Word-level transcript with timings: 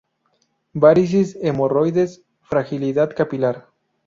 Varices, 0.73 1.37
hemorroides, 1.43 2.19
fragilidad 2.43 3.15
capilar. 3.15 3.67